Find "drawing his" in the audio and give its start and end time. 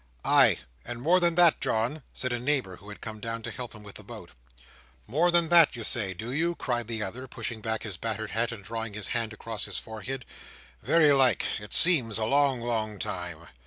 8.63-9.09